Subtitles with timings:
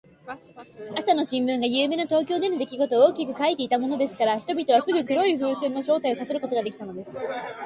[0.97, 7.11] 朝の新聞が、ゆうべの東京でのできごとを大きく書きたてていたものですから、人々はすぐ黒い風船の正体をさとることができたのです。